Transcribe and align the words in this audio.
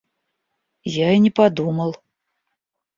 Я 0.95 1.11
и 1.11 1.19
не 1.27 1.35
подумал. 1.43 1.95